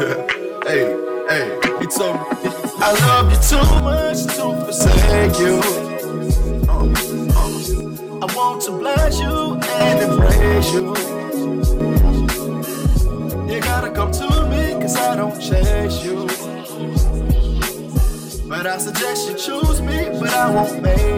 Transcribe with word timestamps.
hey, 0.64 0.96
hey, 1.28 1.60
he 1.78 1.86
told 1.86 2.16
me, 2.16 2.50
I 2.80 2.90
love 3.04 3.30
you 3.30 3.38
too 3.50 3.60
much 3.84 4.24
to 4.34 4.44
forsake 4.64 5.38
you. 5.38 5.60
Uh, 6.66 6.88
uh, 7.36 8.26
I 8.26 8.34
want 8.34 8.62
to 8.62 8.70
bless 8.78 9.20
you 9.20 9.58
and 9.60 10.00
embrace 10.00 10.72
you. 10.72 10.96
You 13.52 13.60
gotta 13.60 13.90
come 13.90 14.10
to 14.12 14.46
me, 14.48 14.80
cause 14.80 14.96
I 14.96 15.16
don't 15.16 15.38
chase 15.38 16.02
you. 16.02 16.26
But 18.48 18.66
I 18.66 18.78
suggest 18.78 19.28
you 19.28 19.34
choose 19.34 19.82
me, 19.82 20.08
but 20.18 20.30
I 20.30 20.50
won't 20.50 20.80
make. 20.82 21.09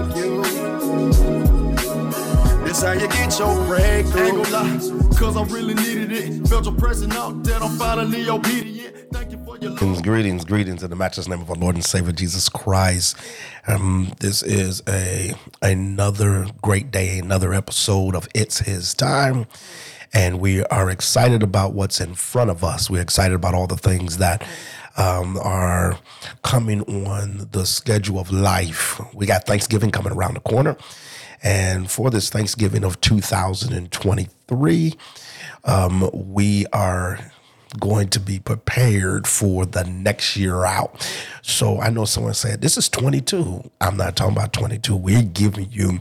How 2.83 2.95
you 2.95 3.07
get 3.07 3.39
your 3.39 3.65
breakthrough. 3.67 4.25
Ain't 4.25 4.51
gonna 4.51 4.51
lie, 4.51 5.17
cause 5.17 5.37
I 5.37 5.45
really 5.45 5.75
needed 5.75 6.11
it. 6.11 6.49
Felt 6.49 6.65
your 6.65 6.75
presence 6.75 7.15
out 7.15 7.45
that 7.45 7.63
I'm 7.63 7.79
finally 7.79 8.29
obedient. 8.29 8.97
Thank 9.13 9.31
you 9.31 9.39
for 9.45 9.57
your 9.59 9.71
love. 9.71 10.03
Greetings, 10.03 10.45
greetings 10.45 10.83
in 10.83 10.91
the 10.91 10.97
matchless 10.97 11.29
name 11.29 11.41
of 11.41 11.49
our 11.49 11.55
Lord 11.55 11.77
and 11.77 11.85
Savior 11.85 12.11
Jesus 12.11 12.49
Christ. 12.49 13.17
Um, 13.69 14.13
this 14.19 14.43
is 14.43 14.83
a 14.89 15.33
another 15.63 16.49
great 16.61 16.91
day, 16.91 17.21
another 17.21 17.55
episode 17.55 18.17
of 18.17 18.27
It's 18.35 18.59
His 18.59 18.95
Time. 18.95 19.47
And 20.13 20.41
we 20.41 20.65
are 20.65 20.91
excited 20.91 21.45
about 21.45 21.75
what's 21.75 22.01
in 22.01 22.17
front 22.17 22.51
of 22.51 22.65
us. 22.65 22.91
We're 22.91 23.01
excited 23.01 23.35
about 23.35 23.55
all 23.55 23.69
the 23.69 23.77
things 23.77 24.19
that 24.19 24.45
um, 24.97 25.39
are 25.39 25.99
coming 26.43 26.83
on 27.07 27.49
the 27.53 27.65
schedule 27.65 28.19
of 28.19 28.33
life. 28.33 29.01
We 29.15 29.27
got 29.27 29.47
Thanksgiving 29.47 29.93
coming 29.93 30.13
around 30.13 30.35
the 30.35 30.41
corner. 30.41 30.77
And 31.43 31.91
for 31.91 32.11
this 32.11 32.31
Thanksgiving 32.31 32.85
of 32.85 33.01
2023, 33.01 34.95
um, 35.65 36.11
we 36.13 36.67
are 36.73 37.19
going 37.81 38.09
to 38.09 38.21
be 38.21 38.39
prepared 38.39 39.27
for 39.27 39.65
the 39.65 39.85
next 39.85 40.37
year 40.37 40.65
out. 40.65 41.09
So 41.43 41.81
I 41.81 41.91
know 41.91 42.05
someone 42.05 42.35
said, 42.35 42.61
This 42.61 42.77
is 42.77 42.89
22. 42.89 43.71
I'm 43.81 43.97
not 43.97 44.17
talking 44.17 44.37
about 44.37 44.53
22. 44.53 44.95
We're 44.95 45.23
giving 45.23 45.71
you 45.71 46.01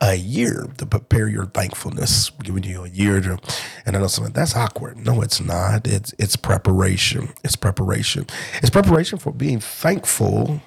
a 0.00 0.14
year 0.14 0.68
to 0.78 0.86
prepare 0.86 1.28
your 1.28 1.46
thankfulness. 1.46 2.32
We're 2.36 2.44
giving 2.44 2.64
you 2.64 2.84
a 2.84 2.88
year 2.88 3.20
to, 3.20 3.38
and 3.84 3.96
I 3.96 4.00
know 4.00 4.08
someone, 4.08 4.32
that's 4.32 4.56
awkward. 4.56 4.98
No, 4.98 5.22
it's 5.22 5.40
not. 5.40 5.86
It's, 5.86 6.12
it's 6.18 6.36
preparation. 6.36 7.32
It's 7.44 7.56
preparation. 7.56 8.26
It's 8.56 8.70
preparation 8.70 9.18
for 9.18 9.32
being 9.32 9.60
thankful 9.60 10.60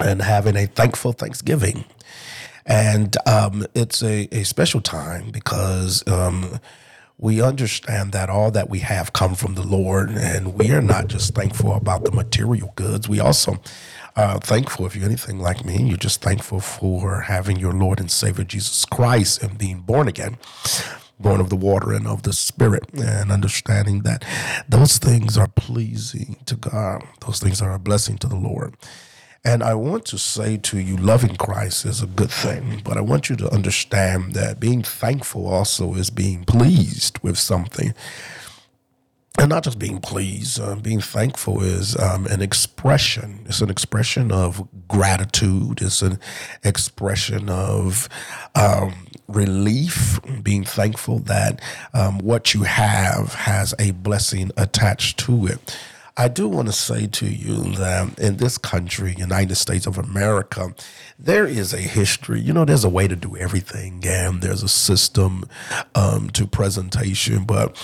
and 0.00 0.20
having 0.20 0.56
a 0.56 0.66
thankful 0.66 1.12
Thanksgiving. 1.12 1.84
And 2.66 3.16
um, 3.26 3.64
it's 3.74 4.02
a, 4.02 4.28
a 4.32 4.44
special 4.44 4.80
time 4.80 5.30
because 5.30 6.06
um, 6.08 6.58
we 7.18 7.40
understand 7.40 8.12
that 8.12 8.28
all 8.28 8.50
that 8.50 8.68
we 8.68 8.80
have 8.80 9.12
come 9.12 9.34
from 9.34 9.54
the 9.54 9.66
Lord, 9.66 10.10
and 10.10 10.54
we 10.54 10.72
are 10.72 10.82
not 10.82 11.06
just 11.06 11.34
thankful 11.34 11.72
about 11.74 12.04
the 12.04 12.10
material 12.10 12.72
goods. 12.74 13.08
We 13.08 13.20
also 13.20 13.60
are 14.16 14.38
thankful, 14.40 14.86
if 14.86 14.96
you're 14.96 15.04
anything 15.06 15.38
like 15.38 15.64
me, 15.64 15.82
you're 15.84 15.96
just 15.96 16.22
thankful 16.22 16.60
for 16.60 17.20
having 17.22 17.58
your 17.58 17.72
Lord 17.72 18.00
and 18.00 18.10
Savior 18.10 18.44
Jesus 18.44 18.84
Christ 18.84 19.42
and 19.42 19.56
being 19.56 19.80
born 19.80 20.08
again 20.08 20.36
born 21.18 21.40
of 21.40 21.48
the 21.48 21.56
water 21.56 21.92
and 21.92 22.06
of 22.06 22.22
the 22.22 22.32
spirit 22.32 22.84
and 22.92 23.30
understanding 23.32 24.02
that 24.02 24.24
those 24.68 24.98
things 24.98 25.38
are 25.38 25.48
pleasing 25.48 26.36
to 26.46 26.56
God. 26.56 27.02
Those 27.24 27.40
things 27.40 27.62
are 27.62 27.72
a 27.72 27.78
blessing 27.78 28.18
to 28.18 28.26
the 28.26 28.36
Lord. 28.36 28.74
And 29.46 29.62
I 29.62 29.74
want 29.74 30.04
to 30.06 30.18
say 30.18 30.56
to 30.56 30.80
you, 30.80 30.96
loving 30.96 31.36
Christ 31.36 31.84
is 31.84 32.02
a 32.02 32.06
good 32.08 32.32
thing, 32.32 32.82
but 32.84 32.96
I 32.96 33.00
want 33.00 33.30
you 33.30 33.36
to 33.36 33.48
understand 33.54 34.32
that 34.32 34.58
being 34.58 34.82
thankful 34.82 35.46
also 35.46 35.94
is 35.94 36.10
being 36.10 36.44
pleased 36.44 37.20
with 37.20 37.38
something. 37.38 37.94
And 39.38 39.50
not 39.50 39.62
just 39.62 39.78
being 39.78 40.00
pleased, 40.00 40.60
uh, 40.60 40.74
being 40.74 41.00
thankful 41.00 41.62
is 41.62 41.96
um, 41.96 42.26
an 42.26 42.42
expression. 42.42 43.44
It's 43.46 43.60
an 43.60 43.70
expression 43.70 44.32
of 44.32 44.66
gratitude. 44.88 45.80
It's 45.80 46.02
an 46.02 46.18
expression 46.64 47.48
of 47.48 48.08
um, 48.56 49.06
relief, 49.28 50.18
being 50.42 50.64
thankful 50.64 51.20
that 51.20 51.60
um, 51.94 52.18
what 52.18 52.52
you 52.52 52.64
have 52.64 53.34
has 53.34 53.74
a 53.78 53.92
blessing 53.92 54.50
attached 54.56 55.20
to 55.20 55.46
it. 55.46 55.78
I 56.18 56.28
do 56.28 56.48
want 56.48 56.66
to 56.68 56.72
say 56.72 57.06
to 57.06 57.26
you 57.26 57.74
that 57.74 58.18
in 58.18 58.38
this 58.38 58.56
country, 58.56 59.14
United 59.18 59.56
States 59.56 59.86
of 59.86 59.98
America, 59.98 60.74
there 61.18 61.46
is 61.46 61.74
a 61.74 61.78
history. 61.78 62.40
You 62.40 62.54
know, 62.54 62.64
there's 62.64 62.84
a 62.84 62.88
way 62.88 63.06
to 63.06 63.16
do 63.16 63.36
everything, 63.36 64.02
and 64.06 64.40
there's 64.40 64.62
a 64.62 64.68
system 64.68 65.44
um, 65.94 66.30
to 66.30 66.46
presentation. 66.46 67.44
But 67.44 67.76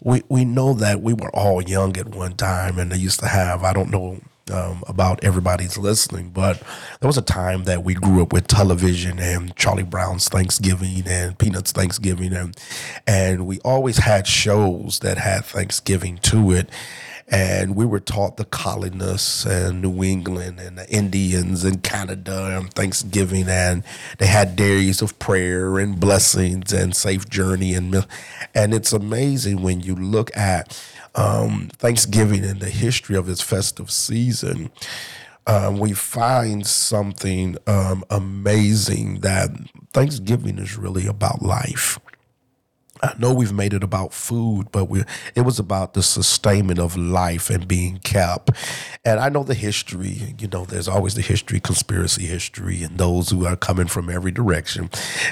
we 0.00 0.22
we 0.28 0.44
know 0.44 0.74
that 0.74 1.02
we 1.02 1.12
were 1.12 1.34
all 1.34 1.60
young 1.60 1.96
at 1.96 2.14
one 2.14 2.34
time, 2.36 2.78
and 2.78 2.92
they 2.92 2.98
used 2.98 3.18
to 3.20 3.26
have. 3.26 3.64
I 3.64 3.72
don't 3.72 3.90
know 3.90 4.20
um, 4.52 4.84
about 4.86 5.24
everybody's 5.24 5.76
listening, 5.76 6.30
but 6.30 6.62
there 7.00 7.08
was 7.08 7.18
a 7.18 7.22
time 7.22 7.64
that 7.64 7.82
we 7.82 7.94
grew 7.94 8.22
up 8.22 8.32
with 8.32 8.46
television 8.46 9.18
and 9.18 9.56
Charlie 9.56 9.82
Brown's 9.82 10.28
Thanksgiving 10.28 11.02
and 11.06 11.36
Peanuts 11.36 11.72
Thanksgiving, 11.72 12.32
and 12.32 12.56
and 13.08 13.44
we 13.44 13.58
always 13.64 13.98
had 13.98 14.28
shows 14.28 15.00
that 15.00 15.18
had 15.18 15.44
Thanksgiving 15.44 16.18
to 16.18 16.52
it 16.52 16.70
and 17.28 17.74
we 17.74 17.84
were 17.84 18.00
taught 18.00 18.36
the 18.36 18.44
colonists 18.44 19.44
and 19.44 19.82
New 19.82 20.02
England 20.04 20.60
and 20.60 20.78
the 20.78 20.88
Indians 20.88 21.64
and 21.64 21.82
Canada 21.82 22.56
and 22.56 22.72
Thanksgiving, 22.72 23.48
and 23.48 23.82
they 24.18 24.26
had 24.26 24.54
days 24.54 25.02
of 25.02 25.18
prayer 25.18 25.78
and 25.78 25.98
blessings 25.98 26.72
and 26.72 26.94
safe 26.94 27.28
journey 27.28 27.74
and 27.74 28.06
and 28.54 28.72
it's 28.72 28.92
amazing 28.92 29.62
when 29.62 29.80
you 29.80 29.94
look 29.94 30.34
at 30.36 30.80
um, 31.14 31.70
Thanksgiving 31.74 32.44
and 32.44 32.60
the 32.60 32.70
history 32.70 33.16
of 33.16 33.28
its 33.28 33.40
festive 33.40 33.90
season. 33.90 34.70
Um, 35.46 35.78
we 35.78 35.92
find 35.92 36.66
something 36.66 37.56
um, 37.66 38.04
amazing 38.10 39.20
that 39.20 39.50
Thanksgiving 39.92 40.58
is 40.58 40.76
really 40.76 41.06
about 41.06 41.42
life. 41.42 41.98
I 43.02 43.14
know 43.18 43.32
we've 43.32 43.52
made 43.52 43.74
it 43.74 43.82
about 43.82 44.12
food, 44.12 44.70
but 44.72 44.86
we 44.86 45.04
it 45.34 45.42
was 45.42 45.58
about 45.58 45.94
the 45.94 46.02
sustainment 46.02 46.78
of 46.78 46.96
life 46.96 47.50
and 47.50 47.68
being 47.68 47.98
kept. 47.98 48.50
And 49.04 49.20
I 49.20 49.28
know 49.28 49.42
the 49.42 49.54
history, 49.54 50.34
you 50.38 50.48
know, 50.48 50.64
there's 50.64 50.88
always 50.88 51.14
the 51.14 51.22
history, 51.22 51.60
conspiracy 51.60 52.26
history, 52.26 52.82
and 52.82 52.98
those 52.98 53.30
who 53.30 53.46
are 53.46 53.56
coming 53.56 53.86
from 53.86 54.10
every 54.10 54.32
direction 54.32 54.90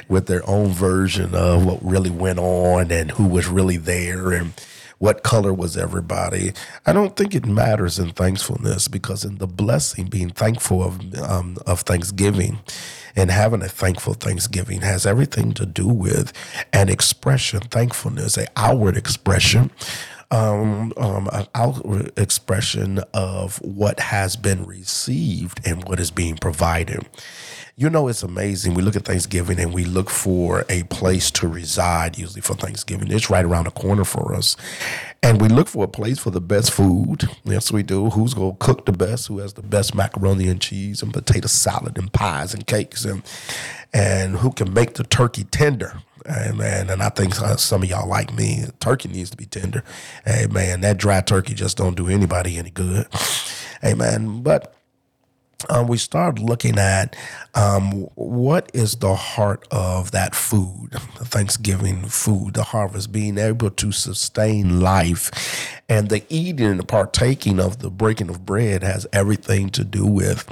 with 0.08 0.26
their 0.26 0.48
own 0.48 0.68
version 0.68 1.34
of 1.34 1.64
what 1.64 1.84
really 1.84 2.10
went 2.10 2.38
on 2.38 2.90
and 2.90 3.12
who 3.12 3.26
was 3.26 3.48
really 3.48 3.76
there 3.76 4.32
and 4.32 4.52
what 4.98 5.22
color 5.22 5.52
was 5.52 5.76
everybody. 5.76 6.52
I 6.86 6.92
don't 6.92 7.16
think 7.16 7.34
it 7.34 7.46
matters 7.46 7.98
in 7.98 8.10
thankfulness 8.12 8.88
because 8.88 9.24
in 9.24 9.38
the 9.38 9.46
blessing, 9.46 10.06
being 10.06 10.30
thankful 10.30 10.82
of 10.82 11.18
um, 11.18 11.58
of 11.66 11.80
Thanksgiving 11.80 12.58
and 13.16 13.30
having 13.30 13.62
a 13.62 13.68
thankful 13.68 14.14
Thanksgiving 14.14 14.80
has 14.80 15.06
everything 15.06 15.52
to 15.54 15.66
do 15.66 15.86
with 15.86 16.32
an 16.72 16.88
expression, 16.88 17.60
thankfulness, 17.60 18.36
a 18.36 18.46
outward 18.56 18.96
expression. 18.96 19.70
Um, 20.30 20.92
um, 20.96 21.28
an 21.32 21.46
outward 21.54 22.10
expression 22.18 22.98
of 23.12 23.58
what 23.58 24.00
has 24.00 24.34
been 24.34 24.64
received 24.64 25.60
and 25.64 25.86
what 25.86 26.00
is 26.00 26.10
being 26.10 26.36
provided. 26.36 27.06
You 27.76 27.90
know, 27.90 28.06
it's 28.06 28.22
amazing. 28.22 28.74
We 28.74 28.82
look 28.82 28.94
at 28.94 29.04
Thanksgiving 29.04 29.58
and 29.58 29.74
we 29.74 29.84
look 29.84 30.08
for 30.08 30.64
a 30.68 30.84
place 30.84 31.28
to 31.32 31.48
reside, 31.48 32.16
usually 32.16 32.40
for 32.40 32.54
Thanksgiving. 32.54 33.10
It's 33.10 33.28
right 33.30 33.44
around 33.44 33.64
the 33.64 33.72
corner 33.72 34.04
for 34.04 34.32
us. 34.32 34.56
And 35.24 35.40
we 35.40 35.48
look 35.48 35.66
for 35.66 35.82
a 35.82 35.88
place 35.88 36.20
for 36.20 36.30
the 36.30 36.40
best 36.40 36.70
food. 36.70 37.28
Yes, 37.42 37.72
we 37.72 37.82
do. 37.82 38.10
Who's 38.10 38.32
going 38.32 38.52
to 38.52 38.58
cook 38.58 38.86
the 38.86 38.92
best? 38.92 39.26
Who 39.26 39.38
has 39.38 39.54
the 39.54 39.62
best 39.62 39.92
macaroni 39.92 40.46
and 40.46 40.60
cheese 40.60 41.02
and 41.02 41.12
potato 41.12 41.48
salad 41.48 41.98
and 41.98 42.12
pies 42.12 42.54
and 42.54 42.64
cakes? 42.64 43.04
And, 43.04 43.24
and 43.92 44.36
who 44.36 44.52
can 44.52 44.72
make 44.72 44.94
the 44.94 45.02
turkey 45.02 45.42
tender? 45.42 46.00
Man, 46.54 46.88
and 46.90 47.02
I 47.02 47.08
think 47.08 47.38
uh, 47.42 47.56
some 47.56 47.82
of 47.82 47.90
y'all 47.90 48.08
like 48.08 48.32
me. 48.32 48.66
Turkey 48.78 49.08
needs 49.08 49.30
to 49.30 49.36
be 49.36 49.46
tender. 49.46 49.82
Man, 50.48 50.80
that 50.82 50.96
dry 50.96 51.20
turkey 51.22 51.54
just 51.54 51.76
don't 51.76 51.96
do 51.96 52.06
anybody 52.06 52.56
any 52.56 52.70
good. 52.70 53.08
Man, 53.82 54.42
but 54.42 54.74
um, 55.70 55.86
we 55.86 55.98
start 55.98 56.38
looking 56.38 56.78
at 56.78 57.16
um, 57.54 58.08
what 58.14 58.70
is 58.74 58.96
the 58.96 59.14
heart 59.14 59.66
of 59.70 60.10
that 60.12 60.34
food, 60.34 60.92
the 61.18 61.24
Thanksgiving 61.24 62.04
food, 62.04 62.54
the 62.54 62.64
harvest, 62.64 63.12
being 63.12 63.38
able 63.38 63.70
to 63.70 63.92
sustain 63.92 64.80
life. 64.80 65.80
And 65.88 66.08
the 66.08 66.24
eating 66.28 66.66
and 66.66 66.80
the 66.80 66.84
partaking 66.86 67.60
of 67.60 67.78
the 67.80 67.90
breaking 67.90 68.30
of 68.30 68.46
bread 68.46 68.82
has 68.82 69.06
everything 69.12 69.70
to 69.70 69.84
do 69.84 70.06
with, 70.06 70.46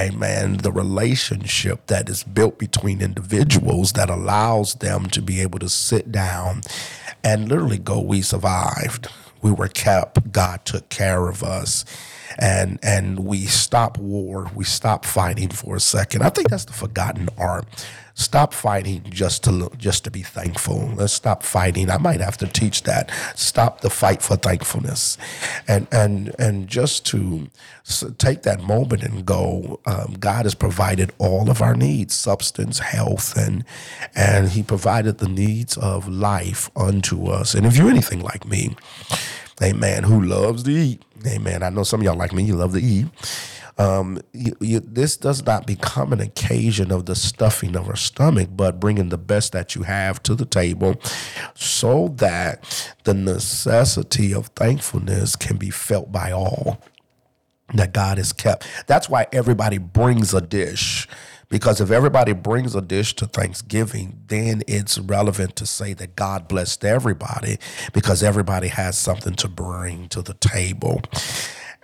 amen, 0.00 0.58
the 0.58 0.72
relationship 0.72 1.86
that 1.86 2.08
is 2.08 2.24
built 2.24 2.58
between 2.58 3.00
individuals 3.00 3.92
that 3.92 4.10
allows 4.10 4.74
them 4.74 5.06
to 5.10 5.22
be 5.22 5.40
able 5.40 5.58
to 5.60 5.68
sit 5.68 6.10
down 6.12 6.62
and 7.22 7.48
literally 7.48 7.78
go, 7.78 8.00
We 8.00 8.22
survived. 8.22 9.08
We 9.42 9.52
were 9.52 9.68
kept. 9.68 10.32
God 10.32 10.64
took 10.64 10.88
care 10.88 11.28
of 11.28 11.42
us 11.42 11.84
and 12.38 12.78
and 12.82 13.20
we 13.20 13.46
stop 13.46 13.98
war, 13.98 14.50
we 14.54 14.64
stop 14.64 15.04
fighting 15.04 15.48
for 15.48 15.76
a 15.76 15.80
second. 15.80 16.22
I 16.22 16.30
think 16.30 16.48
that's 16.48 16.64
the 16.64 16.72
forgotten 16.72 17.28
art. 17.38 17.66
Stop 18.18 18.54
fighting 18.54 19.02
just 19.10 19.44
to 19.44 19.52
look, 19.52 19.76
just 19.76 20.04
to 20.04 20.10
be 20.10 20.22
thankful. 20.22 20.90
Let's 20.96 21.12
stop 21.12 21.42
fighting. 21.42 21.90
I 21.90 21.98
might 21.98 22.20
have 22.20 22.38
to 22.38 22.46
teach 22.46 22.84
that. 22.84 23.10
Stop 23.34 23.82
the 23.82 23.90
fight 23.90 24.22
for 24.22 24.36
thankfulness, 24.36 25.18
and 25.68 25.86
and 25.92 26.34
and 26.38 26.66
just 26.66 27.04
to 27.06 27.48
take 28.16 28.42
that 28.42 28.62
moment 28.62 29.02
and 29.02 29.26
go. 29.26 29.80
Um, 29.84 30.16
God 30.18 30.46
has 30.46 30.54
provided 30.54 31.12
all 31.18 31.50
of 31.50 31.60
our 31.60 31.76
needs, 31.76 32.14
substance, 32.14 32.78
health, 32.78 33.36
and 33.36 33.64
and 34.14 34.48
He 34.48 34.62
provided 34.62 35.18
the 35.18 35.28
needs 35.28 35.76
of 35.76 36.08
life 36.08 36.70
unto 36.74 37.26
us. 37.26 37.54
And 37.54 37.66
if 37.66 37.76
you're 37.76 37.90
anything 37.90 38.20
like 38.20 38.46
me, 38.46 38.76
Amen, 39.62 40.02
who 40.04 40.20
loves 40.20 40.64
to 40.64 40.70
eat, 40.70 41.02
Amen. 41.26 41.62
I 41.62 41.70
know 41.70 41.82
some 41.82 42.00
of 42.00 42.04
y'all 42.04 42.16
like 42.16 42.32
me. 42.32 42.44
You 42.44 42.56
love 42.56 42.72
to 42.72 42.82
eat 42.82 43.06
um, 43.78 44.20
you, 44.32 44.56
you, 44.60 44.80
this 44.80 45.16
does 45.16 45.44
not 45.44 45.66
become 45.66 46.12
an 46.12 46.20
occasion 46.20 46.90
of 46.90 47.06
the 47.06 47.14
stuffing 47.14 47.76
of 47.76 47.88
our 47.88 47.96
stomach, 47.96 48.48
but 48.52 48.80
bringing 48.80 49.10
the 49.10 49.18
best 49.18 49.52
that 49.52 49.74
you 49.74 49.82
have 49.82 50.22
to 50.22 50.34
the 50.34 50.46
table 50.46 50.96
so 51.54 52.08
that 52.16 52.94
the 53.04 53.12
necessity 53.12 54.32
of 54.32 54.46
thankfulness 54.48 55.36
can 55.36 55.56
be 55.58 55.70
felt 55.70 56.10
by 56.10 56.32
all 56.32 56.80
that 57.74 57.92
God 57.92 58.16
has 58.16 58.32
kept. 58.32 58.66
That's 58.86 59.10
why 59.10 59.26
everybody 59.32 59.78
brings 59.78 60.32
a 60.32 60.40
dish. 60.40 61.06
Because 61.48 61.80
if 61.80 61.90
everybody 61.90 62.32
brings 62.32 62.74
a 62.74 62.80
dish 62.80 63.14
to 63.16 63.26
Thanksgiving, 63.26 64.22
then 64.26 64.62
it's 64.66 64.98
relevant 64.98 65.54
to 65.56 65.66
say 65.66 65.92
that 65.94 66.16
God 66.16 66.48
blessed 66.48 66.84
everybody 66.84 67.58
because 67.92 68.22
everybody 68.22 68.68
has 68.68 68.98
something 68.98 69.34
to 69.36 69.48
bring 69.48 70.08
to 70.08 70.22
the 70.22 70.34
table 70.34 71.02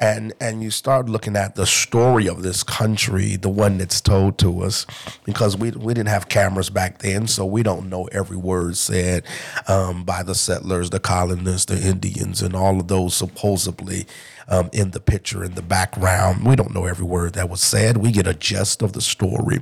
and 0.02 0.34
and 0.40 0.64
you 0.64 0.70
start 0.70 1.08
looking 1.08 1.37
at 1.37 1.54
the 1.54 1.64
story 1.64 2.28
of 2.28 2.43
this 2.43 2.64
country, 2.64 3.37
the 3.37 3.49
one 3.49 3.78
that's 3.78 4.00
told 4.00 4.37
to 4.38 4.62
us, 4.62 4.84
because 5.25 5.56
we 5.56 5.70
we 5.70 5.94
didn't 5.94 6.08
have 6.08 6.28
cameras 6.28 6.70
back 6.70 6.99
then, 6.99 7.28
so 7.28 7.46
we 7.46 7.62
don't 7.62 7.88
know 7.88 8.06
every 8.10 8.37
word 8.37 8.76
said 8.76 9.25
um, 9.69 10.02
by 10.02 10.25
the 10.25 10.34
settlers, 10.34 10.90
the 10.90 10.99
colonists, 10.99 11.66
the 11.66 11.81
Indians, 11.81 12.43
and 12.43 12.56
all 12.56 12.81
of 12.81 12.88
those 12.88 13.14
supposedly 13.14 14.04
um, 14.49 14.69
in 14.72 14.90
the 14.90 15.00
picture 15.00 15.44
in 15.44 15.54
the 15.54 15.62
background. 15.62 16.44
We 16.44 16.56
don't 16.56 16.75
know 16.75 16.84
every 16.87 17.06
word 17.06 17.34
that 17.34 17.49
was 17.49 17.62
said. 17.62 17.99
We 17.99 18.10
get 18.10 18.26
a 18.26 18.34
gist 18.34 18.82
of 18.82 18.94
the 18.94 19.00
story. 19.00 19.60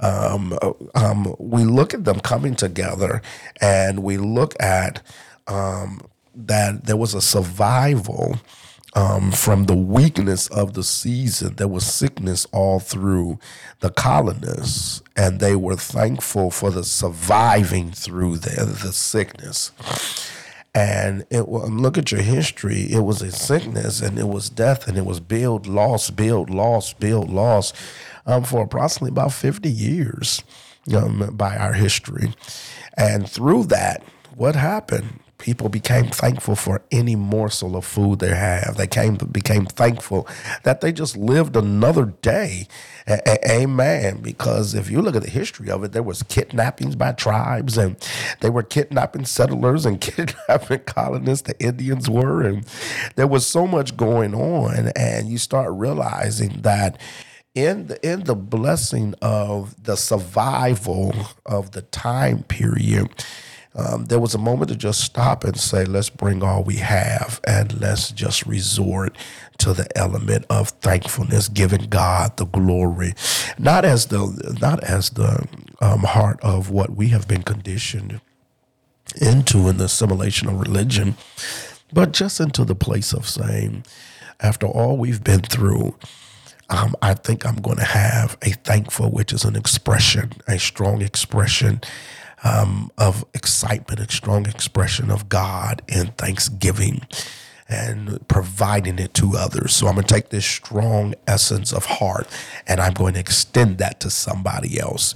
Um, 0.00 0.58
um, 0.96 1.36
we 1.38 1.62
look 1.62 1.94
at 1.94 2.04
them 2.04 2.18
coming 2.18 2.56
together, 2.56 3.22
and 3.60 4.02
we 4.02 4.16
look 4.16 4.60
at 4.60 5.00
um, 5.46 6.00
that 6.34 6.86
there 6.86 6.96
was 6.96 7.14
a 7.14 7.20
survival 7.20 8.40
um, 8.94 9.32
from 9.32 9.64
the 9.64 9.76
weakness 9.76 10.48
of 10.48 10.74
the 10.74 10.82
season. 10.82 11.56
There 11.56 11.68
was 11.68 11.86
sickness 11.86 12.46
all 12.52 12.80
through 12.80 13.38
the 13.80 13.90
colonists, 13.90 15.02
and 15.16 15.40
they 15.40 15.56
were 15.56 15.76
thankful 15.76 16.50
for 16.50 16.70
the 16.70 16.84
surviving 16.84 17.90
through 17.90 18.38
the, 18.38 18.64
the 18.64 18.92
sickness. 18.92 19.72
And 20.74 21.26
it 21.30 21.48
look 21.48 21.98
at 21.98 22.12
your 22.12 22.22
history. 22.22 22.90
It 22.90 23.00
was 23.00 23.20
a 23.20 23.30
sickness, 23.30 24.00
and 24.00 24.18
it 24.18 24.28
was 24.28 24.48
death, 24.48 24.88
and 24.88 24.96
it 24.96 25.04
was 25.04 25.20
build, 25.20 25.66
loss, 25.66 26.10
build, 26.10 26.48
loss, 26.48 26.94
build, 26.94 27.30
loss, 27.30 27.74
um, 28.24 28.44
for 28.44 28.62
approximately 28.62 29.10
about 29.10 29.32
fifty 29.32 29.70
years 29.70 30.42
um, 30.96 31.34
by 31.36 31.56
our 31.56 31.74
history. 31.74 32.32
And 32.96 33.28
through 33.28 33.64
that, 33.64 34.02
what 34.34 34.54
happened? 34.54 35.20
People 35.42 35.68
became 35.68 36.06
thankful 36.06 36.54
for 36.54 36.82
any 36.92 37.16
morsel 37.16 37.76
of 37.76 37.84
food 37.84 38.20
they 38.20 38.32
have. 38.32 38.76
They 38.76 38.86
came 38.86 39.16
became 39.16 39.66
thankful 39.66 40.28
that 40.62 40.80
they 40.80 40.92
just 40.92 41.16
lived 41.16 41.56
another 41.56 42.06
day. 42.22 42.68
A- 43.08 43.50
amen. 43.50 44.22
Because 44.22 44.72
if 44.74 44.88
you 44.88 45.02
look 45.02 45.16
at 45.16 45.24
the 45.24 45.30
history 45.30 45.68
of 45.68 45.82
it, 45.82 45.90
there 45.90 46.04
was 46.04 46.22
kidnappings 46.22 46.94
by 46.94 47.10
tribes, 47.10 47.76
and 47.76 47.96
they 48.40 48.50
were 48.50 48.62
kidnapping 48.62 49.24
settlers 49.24 49.84
and 49.84 50.00
kidnapping 50.08 50.84
colonists. 50.86 51.48
The 51.48 51.60
Indians 51.60 52.08
were, 52.08 52.42
and 52.42 52.64
there 53.16 53.26
was 53.26 53.44
so 53.44 53.66
much 53.66 53.96
going 53.96 54.36
on. 54.36 54.92
And 54.94 55.28
you 55.28 55.38
start 55.38 55.72
realizing 55.72 56.62
that 56.62 57.00
in 57.52 57.88
the 57.88 58.08
in 58.08 58.24
the 58.24 58.36
blessing 58.36 59.16
of 59.20 59.74
the 59.82 59.96
survival 59.96 61.12
of 61.44 61.72
the 61.72 61.82
time 61.82 62.44
period 62.44 63.10
um, 63.74 64.04
there 64.06 64.20
was 64.20 64.34
a 64.34 64.38
moment 64.38 64.68
to 64.68 64.76
just 64.76 65.00
stop 65.00 65.44
and 65.44 65.58
say, 65.58 65.84
let's 65.84 66.10
bring 66.10 66.42
all 66.42 66.62
we 66.62 66.76
have 66.76 67.40
and 67.44 67.80
let's 67.80 68.10
just 68.12 68.44
resort 68.46 69.16
to 69.58 69.72
the 69.72 69.86
element 69.96 70.44
of 70.50 70.68
thankfulness, 70.68 71.48
giving 71.48 71.88
God 71.88 72.36
the 72.36 72.44
glory, 72.44 73.14
not 73.58 73.84
as 73.84 74.06
the 74.06 74.56
not 74.60 74.84
as 74.84 75.10
the 75.10 75.46
um, 75.80 76.00
heart 76.00 76.38
of 76.42 76.70
what 76.70 76.90
we 76.90 77.08
have 77.08 77.26
been 77.26 77.42
conditioned 77.42 78.20
into 79.20 79.68
in 79.68 79.78
the 79.78 79.84
assimilation 79.84 80.48
of 80.48 80.60
religion, 80.60 81.16
but 81.92 82.12
just 82.12 82.40
into 82.40 82.64
the 82.64 82.74
place 82.74 83.12
of 83.12 83.28
saying, 83.28 83.84
after 84.40 84.66
all 84.66 84.96
we've 84.98 85.24
been 85.24 85.40
through, 85.40 85.94
um, 86.68 86.94
I 87.00 87.14
think 87.14 87.46
I'm 87.46 87.56
going 87.56 87.76
to 87.76 87.84
have 87.84 88.36
a 88.42 88.50
thankful, 88.50 89.10
which 89.10 89.32
is 89.32 89.44
an 89.44 89.56
expression, 89.56 90.32
a 90.46 90.58
strong 90.58 91.00
expression 91.00 91.80
um, 92.42 92.90
of 92.98 93.24
excitement 93.34 94.00
and 94.00 94.10
strong 94.10 94.46
expression 94.46 95.10
of 95.10 95.28
God 95.28 95.82
and 95.88 96.16
thanksgiving 96.16 97.06
and 97.68 98.26
providing 98.28 98.98
it 98.98 99.14
to 99.14 99.32
others. 99.36 99.74
So 99.74 99.86
I'm 99.86 99.94
going 99.94 100.06
to 100.06 100.14
take 100.14 100.28
this 100.28 100.44
strong 100.44 101.14
essence 101.26 101.72
of 101.72 101.86
heart 101.86 102.26
and 102.66 102.80
I'm 102.80 102.92
going 102.92 103.14
to 103.14 103.20
extend 103.20 103.78
that 103.78 104.00
to 104.00 104.10
somebody 104.10 104.78
else. 104.78 105.14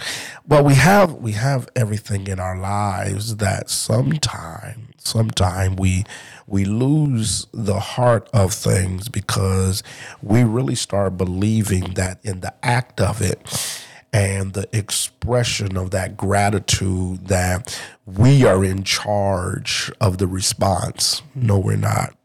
Well, 0.49 0.64
we 0.64 0.75
have 0.75 1.14
we 1.14 1.32
have 1.32 1.69
everything 1.76 2.26
in 2.28 2.40
our 2.40 2.58
lives 2.58 3.37
that 3.37 3.69
sometime 3.69 4.94
sometime 4.99 5.76
we 5.76 6.05
we 6.46 6.64
lose 6.64 7.46
the 7.52 7.79
heart 7.79 8.29
of 8.32 8.52
things 8.52 9.08
because 9.08 9.82
we 10.22 10.43
really 10.43 10.75
start 10.75 11.17
believing 11.17 11.94
that 11.94 12.19
in 12.25 12.40
the 12.40 12.55
act 12.62 13.00
of 13.00 13.20
it 13.20 13.84
and 14.16 14.54
the 14.54 14.66
expression 14.74 15.76
of 15.76 15.90
that 15.90 16.16
gratitude 16.16 17.26
that 17.28 17.78
we 18.06 18.46
are 18.46 18.64
in 18.64 18.82
charge 18.82 19.92
of 20.00 20.16
the 20.16 20.26
response. 20.26 21.20
No, 21.34 21.58
we're 21.58 21.76
not. 21.76 22.16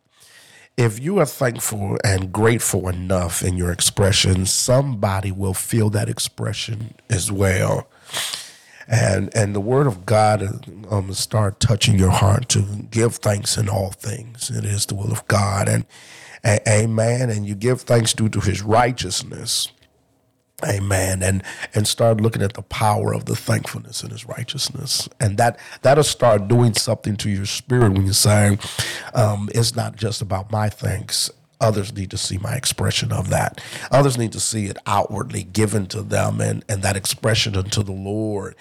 If 0.78 1.02
you 1.02 1.20
are 1.20 1.26
thankful 1.26 1.98
and 2.02 2.32
grateful 2.32 2.88
enough 2.88 3.44
in 3.44 3.58
your 3.58 3.74
expression, 3.74 4.46
somebody 4.46 5.34
will 5.34 5.54
feel 5.54 5.90
that 5.90 6.08
expression 6.08 6.96
as 7.10 7.30
well. 7.30 7.90
And 8.88 9.30
and 9.36 9.54
the 9.54 9.60
word 9.60 9.86
of 9.86 10.06
God 10.06 10.66
um, 10.90 11.14
start 11.14 11.60
touching 11.60 12.00
your 12.00 12.10
heart 12.10 12.48
to 12.50 12.62
give 12.90 13.16
thanks 13.16 13.58
in 13.58 13.68
all 13.68 13.92
things. 13.92 14.50
It 14.50 14.64
is 14.64 14.86
the 14.86 14.96
will 14.96 15.12
of 15.12 15.28
God. 15.28 15.68
And, 15.68 15.86
and 16.42 16.62
amen. 16.66 17.30
And 17.30 17.46
you 17.46 17.54
give 17.54 17.82
thanks 17.82 18.14
due 18.14 18.30
to 18.30 18.40
his 18.40 18.62
righteousness 18.62 19.68
Amen. 20.66 21.24
And 21.24 21.44
and 21.74 21.88
start 21.88 22.22
looking 22.22 22.42
at 22.42 22.54
the 22.54 22.62
power 22.64 23.14
of 23.14 23.26
the 23.26 23.36
thankfulness 23.36 24.04
and 24.04 24.12
his 24.12 24.26
righteousness. 24.28 25.10
And 25.20 25.38
that 25.38 25.60
that'll 25.82 26.04
start 26.04 26.48
doing 26.48 26.74
something 26.74 27.16
to 27.18 27.30
your 27.30 27.46
spirit 27.46 27.94
when 27.94 28.06
you're 28.06 28.14
saying, 28.14 28.60
um, 29.14 29.50
it's 29.54 29.76
not 29.76 29.96
just 29.96 30.22
about 30.22 30.52
my 30.52 30.70
thanks. 30.70 31.32
Others 31.62 31.96
need 31.96 32.10
to 32.10 32.18
see 32.18 32.40
my 32.40 32.56
expression 32.56 33.12
of 33.12 33.30
that. 33.30 33.62
Others 33.92 34.18
need 34.18 34.32
to 34.32 34.40
see 34.40 34.66
it 34.66 34.78
outwardly 34.88 35.44
given 35.44 35.86
to 35.88 36.02
them 36.02 36.42
and, 36.42 36.66
and 36.68 36.82
that 36.82 36.98
expression 36.98 37.56
unto 37.56 37.84
the 37.84 37.92
Lord. 37.92 38.56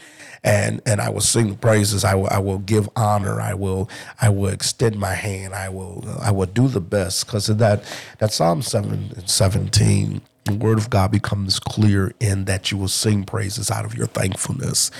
And 0.44 0.82
and 0.86 1.00
I 1.00 1.08
will 1.08 1.20
sing 1.20 1.56
praises. 1.56 2.04
I 2.04 2.14
will 2.14 2.28
I 2.30 2.38
will 2.38 2.58
give 2.58 2.88
honor. 2.96 3.40
I 3.40 3.54
will 3.54 3.88
I 4.20 4.28
will 4.28 4.48
extend 4.48 4.98
my 4.98 5.14
hand. 5.14 5.54
I 5.54 5.68
will 5.70 6.04
I 6.20 6.30
will 6.30 6.46
do 6.46 6.68
the 6.68 6.80
best. 6.80 7.26
Because 7.26 7.48
of 7.48 7.58
that 7.58 7.82
that 8.18 8.32
Psalm 8.32 8.62
7 8.62 9.26
17 9.26 10.20
the 10.44 10.54
word 10.54 10.78
of 10.78 10.90
God 10.90 11.10
becomes 11.10 11.58
clear 11.58 12.12
in 12.20 12.46
that 12.46 12.70
you 12.70 12.78
will 12.78 12.88
sing 12.88 13.24
praises 13.24 13.70
out 13.70 13.84
of 13.84 13.94
your 13.94 14.06
thankfulness. 14.06 14.90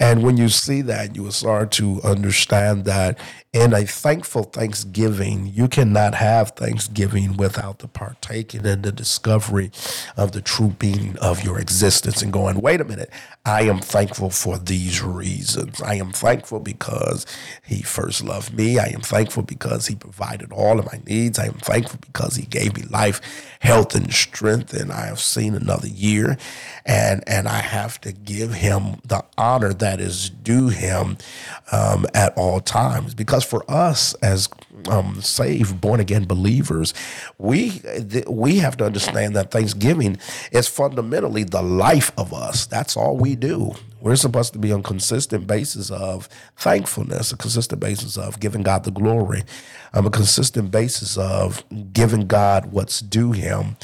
And 0.00 0.22
when 0.22 0.38
you 0.38 0.48
see 0.48 0.80
that, 0.82 1.14
you 1.14 1.22
will 1.24 1.30
start 1.30 1.70
to 1.72 2.00
understand 2.02 2.86
that 2.86 3.18
in 3.52 3.74
a 3.74 3.84
thankful 3.84 4.44
thanksgiving, 4.44 5.50
you 5.52 5.66
cannot 5.66 6.14
have 6.14 6.50
thanksgiving 6.50 7.36
without 7.36 7.80
the 7.80 7.88
partaking 7.88 8.64
and 8.64 8.84
the 8.84 8.92
discovery 8.92 9.72
of 10.16 10.30
the 10.30 10.40
true 10.40 10.68
being 10.68 11.18
of 11.18 11.42
your 11.42 11.58
existence 11.58 12.22
and 12.22 12.32
going, 12.32 12.60
wait 12.60 12.80
a 12.80 12.84
minute, 12.84 13.10
I 13.44 13.62
am 13.62 13.80
thankful 13.80 14.30
for 14.30 14.56
these 14.56 15.02
reasons. 15.02 15.82
I 15.82 15.94
am 15.96 16.12
thankful 16.12 16.60
because 16.60 17.26
he 17.66 17.82
first 17.82 18.22
loved 18.22 18.54
me. 18.54 18.78
I 18.78 18.86
am 18.86 19.00
thankful 19.00 19.42
because 19.42 19.88
he 19.88 19.96
provided 19.96 20.52
all 20.52 20.78
of 20.78 20.86
my 20.86 21.00
needs. 21.04 21.36
I 21.36 21.46
am 21.46 21.54
thankful 21.54 21.98
because 22.00 22.36
he 22.36 22.46
gave 22.46 22.76
me 22.76 22.84
life, 22.84 23.20
health, 23.58 23.96
and 23.96 24.12
strength. 24.12 24.72
And 24.72 24.92
I 24.92 25.06
have 25.06 25.18
seen 25.18 25.56
another 25.56 25.88
year. 25.88 26.38
And, 26.86 27.24
and 27.26 27.48
I 27.48 27.58
have 27.58 28.00
to 28.02 28.12
give 28.12 28.54
him 28.54 29.00
the 29.04 29.24
honor 29.36 29.74
that 29.74 29.89
is 29.98 30.30
due 30.30 30.68
him 30.68 31.16
um, 31.72 32.06
at 32.14 32.36
all 32.36 32.60
times 32.60 33.14
because 33.14 33.40
because 33.40 33.44
for 33.44 33.70
us 33.70 34.14
as 34.14 34.48
um, 34.88 35.20
saved, 35.20 35.80
born 35.80 36.00
again 36.00 36.24
believers, 36.24 36.94
we 37.38 37.70
th- 37.80 38.26
we 38.26 38.56
have 38.58 38.76
to 38.76 38.84
understand 38.84 39.36
that 39.36 39.50
Thanksgiving 39.50 40.18
is 40.52 40.68
fundamentally 40.68 41.44
the 41.44 41.62
life 41.62 42.12
of 42.18 42.32
us. 42.32 42.66
That's 42.66 42.96
all 42.96 43.16
we 43.16 43.36
do. 43.36 43.72
We're 44.00 44.16
supposed 44.16 44.52
to 44.54 44.58
be 44.58 44.72
on 44.72 44.82
consistent 44.82 45.46
basis 45.46 45.90
of 45.90 46.28
thankfulness, 46.56 47.32
a 47.32 47.36
consistent 47.36 47.80
basis 47.80 48.16
of 48.16 48.40
giving 48.40 48.62
God 48.62 48.84
the 48.84 48.90
glory, 48.90 49.44
um, 49.92 50.06
a 50.06 50.10
consistent 50.10 50.70
basis 50.70 51.16
of 51.16 51.62
giving 51.92 52.26
God 52.26 52.72
what's 52.72 53.00
due 53.00 53.32
Him 53.32 53.76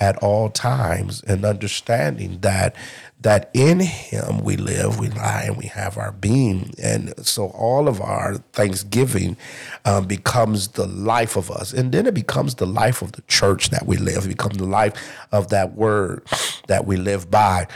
at 0.00 0.16
all 0.18 0.48
times, 0.48 1.22
and 1.24 1.44
understanding 1.44 2.40
that 2.40 2.74
that 3.20 3.50
in 3.52 3.80
him 3.80 4.38
we 4.42 4.56
live, 4.56 4.98
we 4.98 5.08
lie, 5.10 5.44
and 5.46 5.56
we 5.58 5.66
have 5.66 5.98
our 5.98 6.12
being. 6.12 6.72
And 6.82 7.12
so 7.24 7.48
all 7.48 7.86
of 7.86 8.00
our 8.00 8.36
thanksgiving 8.54 9.36
um, 9.84 10.06
becomes 10.06 10.68
the 10.68 10.86
life 10.86 11.36
of 11.36 11.50
us. 11.50 11.72
And 11.72 11.92
then 11.92 12.06
it 12.06 12.14
becomes 12.14 12.54
the 12.54 12.66
life 12.66 13.02
of 13.02 13.12
the 13.12 13.22
church 13.22 13.70
that 13.70 13.86
we 13.86 13.98
live, 13.98 14.24
it 14.24 14.28
becomes 14.28 14.56
the 14.56 14.64
life 14.64 14.94
of 15.32 15.48
that 15.50 15.74
word 15.74 16.22
that 16.66 16.86
we 16.86 16.96
live 16.96 17.30
by. 17.30 17.66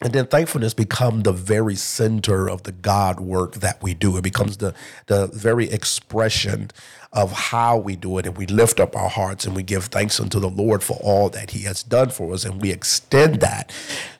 And 0.00 0.12
then 0.12 0.26
thankfulness 0.28 0.74
become 0.74 1.22
the 1.22 1.32
very 1.32 1.74
center 1.74 2.48
of 2.48 2.62
the 2.62 2.72
God 2.72 3.18
work 3.18 3.56
that 3.56 3.82
we 3.82 3.94
do. 3.94 4.16
It 4.16 4.22
becomes 4.22 4.58
the 4.58 4.74
the 5.06 5.26
very 5.28 5.70
expression 5.70 6.70
of 7.12 7.32
how 7.32 7.78
we 7.78 7.96
do 7.96 8.18
it. 8.18 8.26
And 8.26 8.36
we 8.38 8.46
lift 8.46 8.78
up 8.78 8.94
our 8.96 9.08
hearts 9.08 9.44
and 9.44 9.56
we 9.56 9.64
give 9.64 9.86
thanks 9.86 10.20
unto 10.20 10.38
the 10.38 10.50
Lord 10.50 10.84
for 10.84 10.98
all 11.02 11.30
that 11.30 11.50
He 11.50 11.64
has 11.64 11.82
done 11.82 12.10
for 12.10 12.32
us. 12.32 12.44
And 12.44 12.62
we 12.62 12.70
extend 12.70 13.40
that 13.40 13.72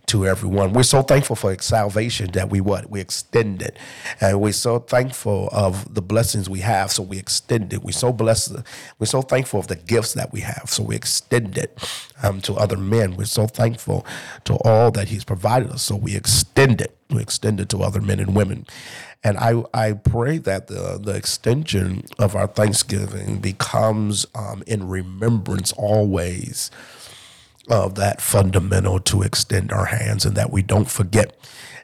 to 0.08 0.26
everyone. 0.26 0.72
We're 0.72 0.82
so 0.82 1.02
thankful 1.02 1.36
for 1.36 1.56
salvation 1.60 2.32
that 2.32 2.50
we 2.50 2.60
what? 2.60 2.90
We 2.90 3.00
extend 3.00 3.62
it. 3.62 3.78
And 4.20 4.40
we're 4.40 4.52
so 4.52 4.78
thankful 4.78 5.48
of 5.52 5.94
the 5.94 6.02
blessings 6.02 6.48
we 6.48 6.60
have, 6.60 6.90
so 6.90 7.02
we 7.02 7.18
extend 7.18 7.72
it. 7.72 7.82
We're 7.82 7.92
so 7.92 8.12
blessed. 8.12 8.56
We're 8.98 9.06
so 9.06 9.22
thankful 9.22 9.60
of 9.60 9.68
the 9.68 9.76
gifts 9.76 10.14
that 10.14 10.32
we 10.32 10.40
have, 10.40 10.64
so 10.66 10.82
we 10.82 10.96
extend 10.96 11.56
it 11.58 11.78
um, 12.22 12.40
to 12.42 12.54
other 12.54 12.76
men. 12.76 13.16
We're 13.16 13.26
so 13.26 13.46
thankful 13.46 14.04
to 14.44 14.54
all 14.64 14.90
that 14.92 15.08
He's 15.08 15.24
provided 15.24 15.70
us, 15.70 15.82
so 15.82 15.96
we 15.96 16.16
extend 16.16 16.80
it. 16.80 16.96
We 17.10 17.22
extend 17.22 17.60
it 17.60 17.68
to 17.70 17.82
other 17.82 18.00
men 18.00 18.20
and 18.20 18.34
women. 18.34 18.66
And 19.24 19.36
I, 19.36 19.64
I 19.74 19.92
pray 19.94 20.38
that 20.38 20.68
the, 20.68 20.98
the 21.02 21.14
extension 21.14 22.04
of 22.18 22.36
our 22.36 22.46
Thanksgiving 22.46 23.38
becomes 23.38 24.26
um, 24.34 24.62
in 24.66 24.88
remembrance 24.88 25.72
always 25.72 26.70
of 27.70 27.94
that 27.96 28.20
fundamental 28.20 29.00
to 29.00 29.22
extend 29.22 29.72
our 29.72 29.86
hands 29.86 30.24
and 30.24 30.36
that 30.36 30.50
we 30.50 30.62
don't 30.62 30.90
forget, 30.90 31.36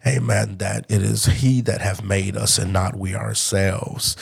amen, 0.07 0.59
that 0.59 0.87
it 0.89 1.03
is 1.03 1.27
He 1.27 1.61
that 1.63 1.81
have 1.81 2.05
made 2.05 2.37
us 2.37 2.59
and 2.59 2.73
not 2.73 2.97
we 2.97 3.15
ourselves. 3.15 4.17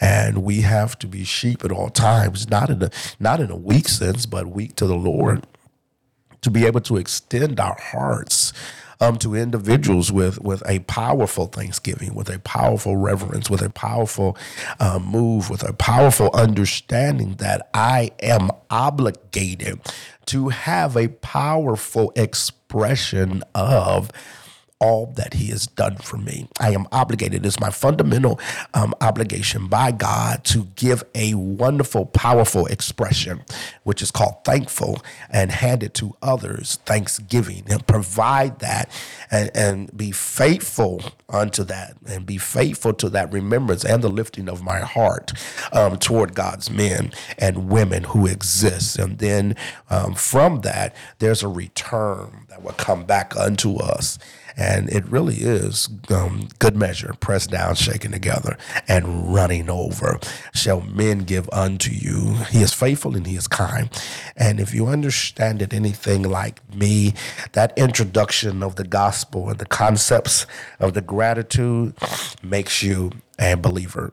And 0.00 0.42
we 0.42 0.62
have 0.62 0.98
to 1.00 1.06
be 1.06 1.24
sheep 1.24 1.64
at 1.64 1.72
all 1.72 1.90
times, 1.90 2.48
not 2.50 2.70
in 2.70 2.82
a 2.82 2.90
not 3.20 3.38
in 3.40 3.50
a 3.50 3.56
weak 3.56 3.88
sense, 3.88 4.26
but 4.26 4.46
weak 4.46 4.74
to 4.76 4.86
the 4.86 4.96
Lord, 4.96 5.46
to 6.40 6.50
be 6.50 6.66
able 6.66 6.80
to 6.82 6.96
extend 6.96 7.60
our 7.60 7.76
hearts 7.78 8.52
um, 9.00 9.16
to 9.18 9.34
individuals 9.34 10.12
with 10.12 10.40
with 10.42 10.62
a 10.66 10.80
powerful 10.80 11.46
thanksgiving, 11.46 12.14
with 12.14 12.28
a 12.28 12.38
powerful 12.40 12.96
reverence, 12.96 13.50
with 13.50 13.62
a 13.62 13.70
powerful 13.70 14.36
uh, 14.78 14.98
move, 14.98 15.50
with 15.50 15.62
a 15.68 15.72
powerful 15.72 16.30
understanding 16.34 17.34
that 17.36 17.68
I 17.74 18.12
am 18.22 18.50
obligated 18.70 19.80
to 20.26 20.48
have 20.48 20.96
a 20.96 21.08
powerful 21.08 22.12
expression 22.16 23.42
of 23.54 24.10
all 24.80 25.06
that 25.16 25.34
he 25.34 25.48
has 25.48 25.66
done 25.66 25.96
for 25.96 26.16
me. 26.16 26.48
I 26.58 26.72
am 26.72 26.86
obligated. 26.90 27.44
It's 27.44 27.60
my 27.60 27.70
fundamental 27.70 28.40
um, 28.72 28.94
obligation 29.00 29.68
by 29.68 29.92
God 29.92 30.42
to 30.44 30.64
give 30.74 31.04
a 31.14 31.34
wonderful, 31.34 32.06
powerful 32.06 32.66
expression, 32.66 33.42
which 33.82 34.00
is 34.00 34.10
called 34.10 34.42
thankful, 34.44 35.02
and 35.28 35.52
hand 35.52 35.82
it 35.82 35.92
to 35.94 36.16
others, 36.22 36.78
thanksgiving, 36.86 37.64
and 37.68 37.86
provide 37.86 38.60
that 38.60 38.90
and, 39.30 39.50
and 39.54 39.96
be 39.96 40.12
faithful 40.12 41.02
unto 41.28 41.62
that 41.64 41.94
and 42.06 42.24
be 42.24 42.38
faithful 42.38 42.94
to 42.94 43.10
that 43.10 43.32
remembrance 43.32 43.84
and 43.84 44.02
the 44.02 44.08
lifting 44.08 44.48
of 44.48 44.62
my 44.62 44.80
heart 44.80 45.32
um, 45.72 45.98
toward 45.98 46.34
God's 46.34 46.70
men 46.70 47.12
and 47.38 47.68
women 47.68 48.04
who 48.04 48.26
exist. 48.26 48.98
And 48.98 49.18
then 49.18 49.56
um, 49.90 50.14
from 50.14 50.62
that, 50.62 50.94
there's 51.18 51.42
a 51.42 51.48
return 51.48 52.46
that 52.48 52.62
will 52.62 52.72
come 52.72 53.04
back 53.04 53.36
unto 53.36 53.76
us. 53.76 54.18
And 54.56 54.69
it 54.88 55.04
really 55.06 55.36
is 55.36 55.88
um, 56.10 56.48
good 56.58 56.76
measure, 56.76 57.14
pressed 57.20 57.50
down, 57.50 57.74
shaken 57.74 58.12
together, 58.12 58.56
and 58.88 59.32
running 59.34 59.68
over. 59.68 60.18
Shall 60.54 60.80
men 60.82 61.20
give 61.20 61.48
unto 61.52 61.90
you? 61.90 62.34
He 62.50 62.62
is 62.62 62.72
faithful 62.72 63.16
and 63.16 63.26
he 63.26 63.36
is 63.36 63.48
kind. 63.48 63.90
And 64.36 64.60
if 64.60 64.74
you 64.74 64.86
understand 64.86 65.62
it 65.62 65.72
anything 65.72 66.22
like 66.22 66.62
me, 66.74 67.14
that 67.52 67.72
introduction 67.76 68.62
of 68.62 68.76
the 68.76 68.84
gospel 68.84 69.48
and 69.48 69.58
the 69.58 69.66
concepts 69.66 70.46
of 70.78 70.94
the 70.94 71.00
gratitude 71.00 71.94
makes 72.42 72.82
you 72.82 73.10
a 73.38 73.54
believer. 73.54 74.12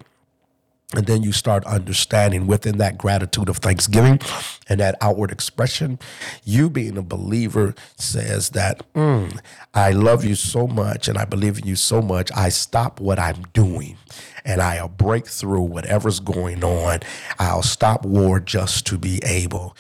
And 0.96 1.06
then 1.06 1.22
you 1.22 1.34
start 1.34 1.66
understanding 1.66 2.48
within 2.48 2.78
that 2.78 2.98
gratitude 2.98 3.50
of 3.50 3.58
thanksgiving 3.58 4.22
and 4.70 4.80
that 4.80 4.96
outward 5.02 5.32
expression, 5.32 6.00
you 6.46 6.70
being 6.70 6.98
a 6.98 7.02
believer 7.02 7.76
says 7.98 8.52
that, 8.52 8.82
mm, 8.94 9.38
I 9.74 9.92
love 9.92 10.24
you 10.24 10.36
so 10.36 10.66
much 10.66 11.10
and 11.10 11.18
I 11.18 11.26
believe 11.26 11.58
in 11.58 11.68
you 11.68 11.76
so 11.76 12.02
much, 12.02 12.32
I 12.34 12.48
stop 12.48 13.02
what 13.02 13.20
I'm 13.20 13.42
doing 13.52 13.98
and 14.46 14.62
I'll 14.62 14.88
break 14.88 15.28
through 15.28 15.64
whatever's 15.64 16.22
going 16.22 16.64
on. 16.64 17.00
I'll 17.38 17.64
stop 17.64 18.06
war 18.06 18.40
just 18.40 18.88
to 18.88 18.98
be 18.98 19.20
able 19.26 19.76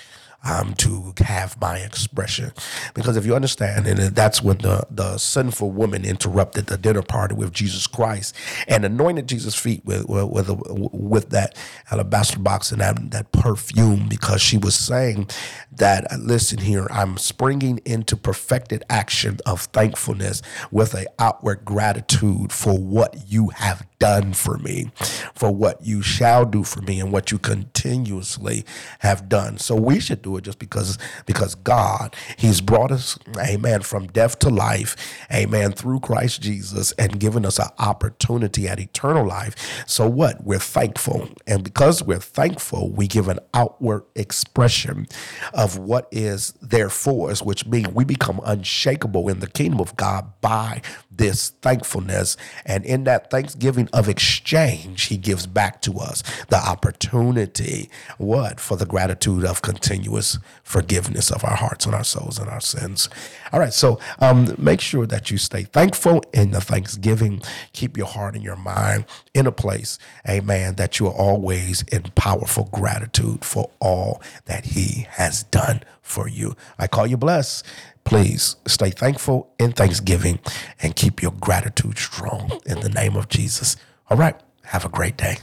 um, 0.47 0.73
to 0.75 1.13
have 1.19 1.59
my 1.59 1.77
expression. 1.79 2.51
Because 2.93 3.17
if 3.17 3.25
you 3.25 3.35
understand, 3.35 3.85
and 3.85 3.99
that's 4.15 4.41
when 4.41 4.59
the, 4.59 4.85
the 4.89 5.17
sinful 5.17 5.71
woman 5.71 6.05
interrupted 6.05 6.67
the 6.67 6.77
dinner 6.77 7.01
party 7.01 7.35
with 7.35 7.51
Jesus 7.51 7.85
Christ 7.85 8.35
and 8.67 8.85
anointed 8.85 9.27
Jesus' 9.27 9.55
feet 9.55 9.83
with 9.85 10.07
with, 10.07 10.49
with, 10.49 10.49
with 10.69 11.29
that 11.31 11.57
alabaster 11.91 12.39
box 12.39 12.71
and 12.71 12.81
that, 12.81 13.11
that 13.11 13.31
perfume 13.31 14.07
because 14.07 14.41
she 14.41 14.57
was 14.57 14.75
saying 14.75 15.27
that, 15.71 16.07
listen 16.19 16.59
here, 16.59 16.87
I'm 16.89 17.17
springing 17.17 17.79
into 17.85 18.15
perfected 18.15 18.83
action 18.89 19.39
of 19.45 19.61
thankfulness 19.61 20.41
with 20.71 20.93
a 20.93 21.05
outward 21.19 21.65
gratitude 21.65 22.51
for 22.51 22.77
what 22.77 23.15
you 23.27 23.49
have 23.49 23.85
done 23.99 24.33
for 24.33 24.57
me, 24.57 24.91
for 25.33 25.51
what 25.51 25.85
you 25.85 26.01
shall 26.01 26.45
do 26.45 26.63
for 26.63 26.81
me, 26.81 26.99
and 26.99 27.11
what 27.11 27.31
you 27.31 27.39
continuously 27.39 28.63
have 28.99 29.27
done. 29.27 29.57
So 29.57 29.75
we 29.75 29.99
should 29.99 30.21
do 30.21 30.36
it 30.37 30.43
just 30.43 30.59
because 30.59 30.97
because 31.25 31.55
God, 31.55 32.15
He's 32.37 32.61
brought 32.61 32.91
us, 32.91 33.17
amen, 33.37 33.81
from 33.81 34.07
death 34.07 34.39
to 34.39 34.49
life, 34.49 34.95
amen, 35.31 35.73
through 35.73 35.99
Christ 36.01 36.41
Jesus, 36.41 36.91
and 36.93 37.19
given 37.19 37.45
us 37.45 37.59
an 37.59 37.69
opportunity 37.79 38.67
at 38.67 38.79
eternal 38.79 39.25
life. 39.25 39.83
So 39.87 40.07
what? 40.07 40.43
We're 40.43 40.59
thankful. 40.59 41.29
And 41.45 41.63
because 41.63 42.03
we're 42.03 42.19
thankful, 42.19 42.89
we 42.89 43.07
give 43.07 43.27
an 43.27 43.39
outward 43.53 44.03
expression 44.15 45.07
of 45.53 45.77
what 45.77 46.07
is 46.11 46.53
there 46.61 46.89
for 46.89 47.31
us, 47.31 47.41
which 47.41 47.65
means 47.65 47.89
we 47.89 48.03
become 48.03 48.39
unshakable 48.43 49.29
in 49.29 49.39
the 49.39 49.47
kingdom 49.47 49.79
of 49.79 49.95
God 49.95 50.33
by 50.41 50.81
this 51.11 51.49
thankfulness. 51.61 52.37
And 52.65 52.85
in 52.85 53.03
that 53.05 53.29
thanksgiving 53.29 53.89
of 53.93 54.07
exchange, 54.07 55.03
he 55.05 55.17
gives 55.17 55.47
back 55.47 55.81
to 55.83 55.99
us 55.99 56.23
the 56.49 56.57
opportunity, 56.57 57.89
what? 58.17 58.59
For 58.59 58.77
the 58.77 58.85
gratitude 58.85 59.45
of 59.45 59.61
continuous 59.61 60.26
forgiveness 60.63 61.31
of 61.31 61.43
our 61.43 61.55
hearts 61.55 61.85
and 61.85 61.95
our 61.95 62.03
souls 62.03 62.39
and 62.39 62.49
our 62.49 62.61
sins. 62.61 63.09
All 63.51 63.59
right, 63.59 63.73
so 63.73 63.99
um, 64.19 64.55
make 64.57 64.81
sure 64.81 65.05
that 65.05 65.31
you 65.31 65.37
stay 65.37 65.63
thankful 65.63 66.23
in 66.33 66.51
the 66.51 66.61
thanksgiving. 66.61 67.41
Keep 67.73 67.97
your 67.97 68.07
heart 68.07 68.35
and 68.35 68.43
your 68.43 68.55
mind 68.55 69.05
in 69.33 69.47
a 69.47 69.51
place, 69.51 69.97
amen, 70.27 70.75
that 70.75 70.99
you 70.99 71.07
are 71.07 71.13
always 71.13 71.83
in 71.83 72.03
powerful 72.15 72.69
gratitude 72.71 73.45
for 73.45 73.69
all 73.79 74.21
that 74.45 74.65
he 74.65 75.07
has 75.11 75.43
done 75.43 75.81
for 76.01 76.27
you. 76.27 76.55
I 76.77 76.87
call 76.87 77.07
you 77.07 77.17
blessed. 77.17 77.65
Please 78.03 78.55
stay 78.65 78.89
thankful 78.89 79.49
in 79.59 79.73
thanksgiving 79.73 80.39
and 80.81 80.95
keep 80.95 81.21
your 81.21 81.33
gratitude 81.33 81.97
strong 81.97 82.59
in 82.65 82.79
the 82.79 82.89
name 82.89 83.15
of 83.17 83.27
Jesus. 83.27 83.75
All 84.09 84.17
right. 84.17 84.35
Have 84.63 84.85
a 84.85 84.89
great 84.89 85.17
day. 85.17 85.37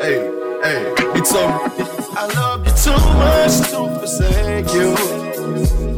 hey, 0.00 0.22
hey, 0.62 0.94
he 1.12 1.20
told 1.20 1.50
me, 1.50 1.84
I 2.16 2.30
love 2.36 2.64
you 2.64 2.72
too 2.78 2.92
much 3.18 3.58
to 3.70 3.98
forsake 3.98 4.72
you. 4.72 4.94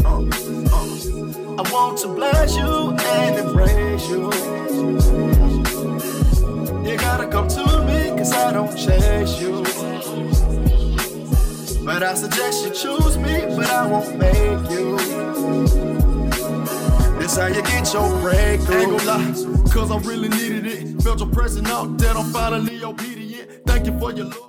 Uh, 0.03 0.25
uh, 0.73 1.63
I 1.63 1.71
want 1.71 1.99
to 1.99 2.09
bless 2.09 2.57
you 2.57 2.97
and 2.97 3.37
embrace 3.37 4.09
you. 4.09 4.33
You 6.91 6.97
gotta 6.97 7.27
come 7.27 7.49
to 7.49 7.85
me, 7.85 8.17
cause 8.17 8.33
I 8.33 8.51
don't 8.51 8.75
chase 8.75 9.39
you. 9.43 9.63
But 11.85 12.03
I 12.03 12.15
suggest 12.15 12.65
you 12.65 12.71
choose 12.71 13.19
me, 13.19 13.45
but 13.55 13.69
I 13.69 13.87
won't 13.87 14.17
make 14.17 14.71
you. 14.71 14.97
This 17.19 17.37
how 17.37 17.49
you 17.49 17.63
get 17.63 17.93
your 17.93 18.09
breakthrough. 18.23 18.97
Ain't 18.97 19.05
lie, 19.05 19.71
cause 19.71 19.91
I 19.91 19.99
really 20.09 20.31
needed 20.31 20.67
it. 20.67 21.03
Felt 21.03 21.21
your 21.21 21.29
pressing 21.29 21.67
out 21.67 21.99
that 21.99 22.17
I'm 22.17 22.33
finally 22.33 22.83
obedient. 22.83 23.18
Thank 23.67 23.87
you 23.87 23.99
for 23.99 24.13
your 24.13 24.27
love. 24.27 24.48